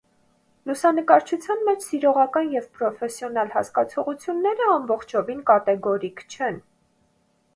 Լուսանկարչության 0.67 1.59
մեջ 1.65 1.83
սիրողական 1.87 2.47
և 2.53 2.65
պրոֆեսիոնալ 2.79 3.53
հասկացությունները 3.57 4.69
ամբողջովին 4.77 5.43
կատեգորիկ 5.51 6.25
չեն։ 6.33 6.61